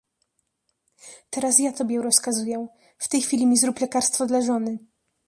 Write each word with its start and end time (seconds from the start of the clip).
"Teraz 1.29 1.59
ja 1.59 1.71
tobie 1.73 2.01
rozkazuję: 2.01 2.67
w 2.97 3.07
tej 3.07 3.21
chwili 3.21 3.45
mi 3.45 3.57
zrób 3.57 3.79
lekarstwo 3.81 4.25
dla 4.25 4.41
żony!" 4.41 4.79